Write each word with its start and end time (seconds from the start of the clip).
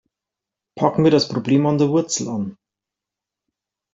Packen 0.75 1.03
wir 1.03 1.11
das 1.11 1.29
Problem 1.29 1.63
an 1.67 1.77
der 1.77 1.89
Wurzel 1.89 2.27
an. 2.27 2.57